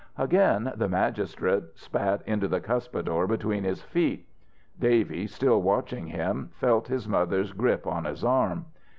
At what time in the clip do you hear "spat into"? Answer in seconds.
1.77-2.47